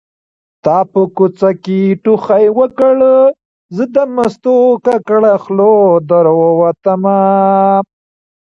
[0.63, 2.95] تا په کوڅه کې ټوخی وکړ
[3.75, 5.71] زه د مستو ککړه خوله
[6.09, 7.17] در ووتمه